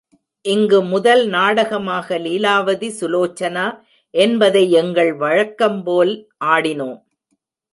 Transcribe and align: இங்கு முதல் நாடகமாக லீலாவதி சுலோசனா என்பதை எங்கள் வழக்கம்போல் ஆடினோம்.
இங்கு 0.45 0.77
முதல் 0.83 1.21
நாடகமாக 1.27 2.17
லீலாவதி 2.17 2.89
சுலோசனா 2.99 3.67
என்பதை 4.13 4.63
எங்கள் 4.71 5.13
வழக்கம்போல் 5.15 6.13
ஆடினோம். 6.45 6.99